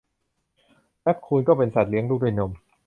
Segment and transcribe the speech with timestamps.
[1.01, 2.51] แรคคูนก็เป็นสัตว์เลี้ยงลูกด้วยนม